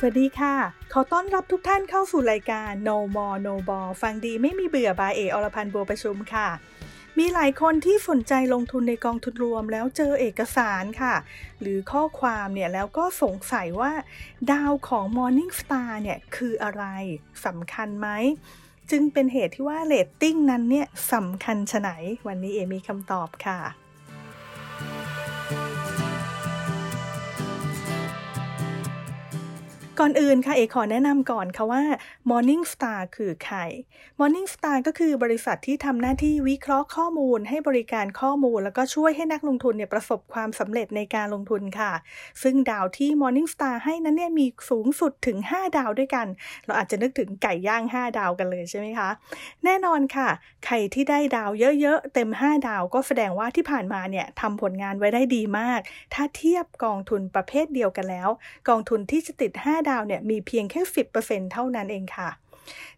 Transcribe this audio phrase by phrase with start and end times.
[0.00, 0.54] สวัสดีค่ะ
[0.92, 6.48] ขอต้อนรับทุกท่านเข้าสู่รายการ No More No Ball ฟังดีไม่มีเบื่อบายเออรพันธ์บัวประชุมค่ะ
[7.18, 11.14] มีหลายคนที่สนใจลงทุนในกองทุนรวมแล้วเจอเอกสารค่ะ
[11.60, 13.92] หรือข้อความเนี่ยแล้วก็สงสัยว่า
[14.52, 16.84] ดาวของ Morning Star เนี่ยคืออะไร
[17.46, 18.08] สำคัญไหม
[18.90, 21.90] จึงเป็นเหตุที่ว่าเรตติ้งนั้นเนี่ยสำคัญชะไหน
[22.26, 23.60] วันนี้เอมีคำตอบค่ะ
[30.00, 31.82] ก่อนอื่นค่ะเอขอแนะนำก่อนค่ะว่า
[32.30, 33.58] Morning Star คือใคร
[34.18, 41.92] Morning Star ก็คือบริษัทที่ทำหน้าที่วิเคราะห์ข้อมูล ให้บริการข้อมูล แล้วก็ช่วยให้นักลงทุนเนี่ยประสบความสำเร็จในการลงทุนค่ะ
[42.42, 46.26] ซึ่งดาวที่ Morning Star ให้นั้นเนี่ยมีสูงสุดถึง 5 ดาวด้วยกัน
[46.64, 49.08] เราอาจจะนึกถึงไก่ย่าง 5 ดาวกันเลยใช่ไหมคะ
[49.64, 50.28] แน่นอนค่ะ
[50.64, 51.50] ใครที่ได้ดาว
[51.80, 55.80] เยอะๆ เต็ม 5 ดาว ก็แสดงว่าที่ผ่านมาเนี่ยทำผลงานไว้ได้ดีมาก
[56.14, 58.28] ถ้าเทียบกองทุนประเภทเดียวกันแล้ว
[58.68, 60.80] กองทุนที่จะติด 5ดาวเนี่ยมีเพียงแค่
[61.16, 62.30] 10%เท่านั้นเองค่ะ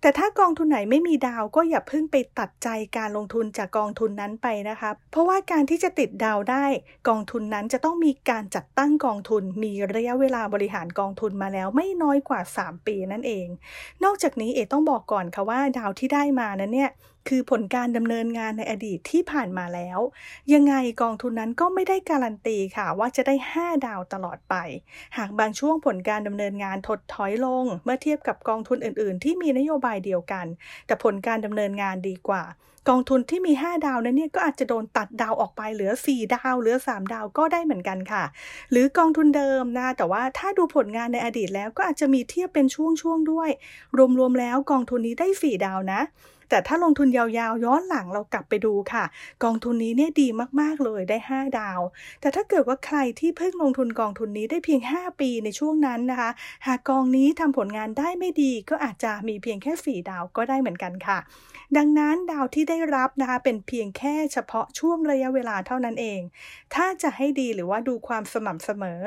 [0.00, 6.64] แต่ถ้ากองทุนไหนไม่มีดาวก็อย่าเพิ่งไปตัดใจการลงทุนจากกองทุนนั้นไปนะคะ เพราะว่าการที่จะติดดาวได้
[7.08, 13.46] กองทุนนั้นจะต้องมีการจัดตั้งกองทุน มีระยะเวลาบริหารกองทุนมาแล้วไม่น้อยกว่า 3 ปีนั่นเอง
[14.04, 16.90] นอกจากนี้เอต้องบอกก่อนค่ะว่าดาวที่ได้มานั้นเนี่ย
[17.28, 19.98] คือผลการดำเนินงานในอดีตที่ผ่านมาแล้ว
[20.52, 24.54] ยังไงกองทุนนั้นก็ไม่ได้การันตีค่ะว่าจะได้ 5 ดาวตลอดไป
[25.16, 30.46] หากบางช่วงผลการดำเนินงานถดถอยลง เมื่อเทียบกับกองทุนอื่น ๆ ที่มีนโยบายเดียวกัน
[30.86, 32.44] แต่ผลการดำเนินงานดีกว่า
[32.88, 38.24] กองทุนที่มี 5 ดาวนั้นเนี่ยก็อาจจะโดนตัดดาวออกไปเหลือ 4 ดาว เหลือ 3 ดาวก็ได้เหมือนกันค่ะ
[38.70, 43.50] หรือกองทุนเดิมนะ แต่ว่าถ้าดูผลงานในอดีตแล้วก็อาจจะมีเทียบเป็นช่วงๆด้วย
[44.18, 46.02] รวมๆแล้วกองทุนนี้ได้ 4 ดาวนะ
[46.50, 49.04] แต่ถ้าลงทุนยาวๆ ย้อนหลังเรากลับไปดูค่ะ
[49.44, 50.28] กองทุนนี้เนี่ยดี
[50.60, 51.80] มากๆเลยได้ 5 ดาว
[52.20, 56.30] แต่ถ้าเกิดว่าใครที่เพิ่งลงทุนกองทุนนี้ได้เพียง 5 ปีในช่วงนั้นนะคะ
[56.66, 59.72] หากกองนี้ทำผลงานได้ไม่ดีก็อาจจะมีเพียงแค่
[60.02, 61.18] 4 ดาวก็ได้เหมือนกันค่ะ
[61.76, 66.20] ดังนั้นดาวที่ได้ได้รับนะคะเป็นเพียงแค่เฉพาะช่วงระยะเวลาเท่านั้นเอง
[66.74, 69.00] ถ้าจะให้ดีหรือว่าดูความสม่ำเสมอ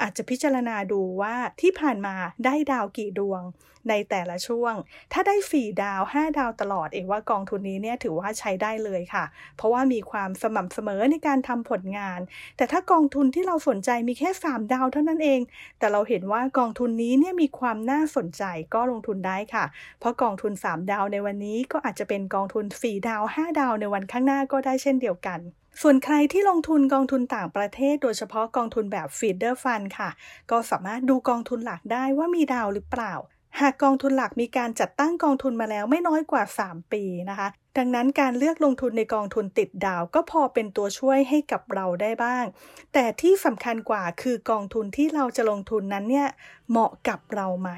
[0.00, 3.42] อาจจะพิจารณาดูว่าที่ผ่านมาได้ดาวกี่ดวง
[3.90, 4.74] ในแต่ละช่วง
[5.12, 9.24] ถ้าได้ 4 ดาว 5 ดาวตลอด เอว่ากองทุนนี้เนี่ยถือว่าใช้ได้เลยค่ะ
[9.56, 12.20] เพราะว่ามีความสม่ำเสมอในการทำผลงาน
[12.56, 15.40] แต่ถ้ากองทุนที่เราสนใจมีแค่ 3 ดาวเท่านั้นเอง
[15.78, 18.42] แต่เราเห็นว่ากองทุนนี้เนี่ยมีความน่าสนใจ
[18.74, 19.64] ก็ลงทุนได้ค่ะ
[20.00, 25.40] เพราะกองทุน 3 ดาวในวันนี้ก็อาจจะเป็นกองทุน 4 ดาวาว 5 ดาวในวันข้างหน้าก็ได้เช่นเดียวกัน
[25.82, 30.10] ส่วนใครที่ลงทุนกองทุนต่างประเทศ โดยเฉพาะกองทุนแบบ feeder fund ค่ะ
[30.50, 33.14] ก็สามารถดูกองทุนหลักได้ว่ามีดาวหรือเปล่า
[33.60, 42.44] หากกองทุนหลักมีการจัดตั้งกองทุนมาแล้วไม่น้อยกว่า 3 ปีนะคะ ดังนั้นการเลือกลงทุนในกองทุนติดดาวก็พอเป็นตัวช่วยให้กับเราได้บ้าง
[42.92, 46.28] แต่ที่สำคัญกว่าคือกองทุนที่เราจะลงทุนนั้นเนี่ย
[46.70, 47.70] เหมาะกับเราไหม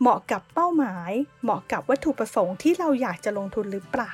[0.00, 1.12] เหมาะกับเป้าหมาย
[1.42, 4.12] เหมาะกับวัตถุประสงค์ที่เราอยากจะลงทุนหรือเปล่า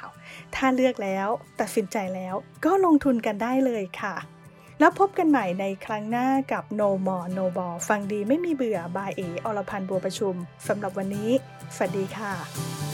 [0.54, 1.28] ถ้าเลือกแล้ว
[1.60, 4.16] ตัดสินใจแล้วก็ลงทุนกันได้เลยค่ะ
[4.80, 10.34] แล้วพบกันใหม่ในครั้งหน้ากับ No More No Ball ฟังดีไม่มีเบื่อบายเออรพันธ์บัวประชุม
[10.69, 11.30] สำหรับวันนี้
[11.76, 12.89] สวัสดีค่ะ